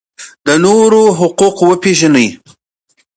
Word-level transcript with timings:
د 0.45 0.47
نورو 0.65 1.01
حقوق 1.19 1.57
وپیژنئ 1.69 2.27